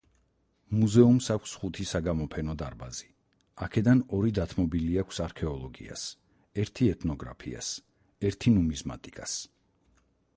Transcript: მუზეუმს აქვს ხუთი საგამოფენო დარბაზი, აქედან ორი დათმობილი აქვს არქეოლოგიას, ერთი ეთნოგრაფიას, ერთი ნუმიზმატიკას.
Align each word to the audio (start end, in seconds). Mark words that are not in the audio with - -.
მუზეუმს 0.75 1.25
აქვს 1.33 1.51
ხუთი 1.63 1.83
საგამოფენო 1.89 2.55
დარბაზი, 2.61 3.09
აქედან 3.65 4.01
ორი 4.19 4.33
დათმობილი 4.39 4.97
აქვს 5.03 5.21
არქეოლოგიას, 5.27 6.07
ერთი 6.65 6.89
ეთნოგრაფიას, 6.95 7.71
ერთი 8.31 8.55
ნუმიზმატიკას. 8.57 9.37